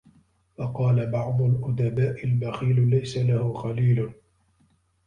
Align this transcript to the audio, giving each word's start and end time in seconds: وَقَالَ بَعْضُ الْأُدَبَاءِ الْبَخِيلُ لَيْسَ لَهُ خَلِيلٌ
وَقَالَ 0.57 1.11
بَعْضُ 1.11 1.41
الْأُدَبَاءِ 1.41 2.23
الْبَخِيلُ 2.23 2.89
لَيْسَ 2.89 3.17
لَهُ 3.17 3.53
خَلِيلٌ 3.53 4.11